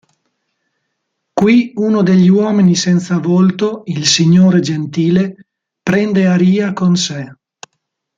[1.35, 5.45] Qui uno degli Uomini Senza Volto, "il Signore Gentile",
[5.83, 7.31] prende Arya con sé.